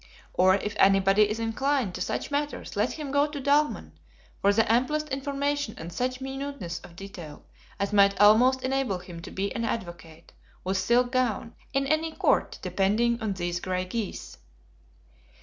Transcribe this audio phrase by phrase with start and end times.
[0.33, 3.91] Or, if anybody is inclined to such matters let him go to Dahlmann,
[4.41, 7.45] for the amplest information and such minuteness of detail
[7.79, 10.33] as might almost enable him to be an Advocate,
[10.63, 14.39] with Silk Gown, in any Court depending on these Gray geese.